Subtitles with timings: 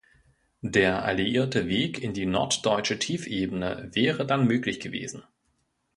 [0.63, 5.21] Der alliierte Weg in die norddeutsche Tiefebene wäre dann möglich gewesen.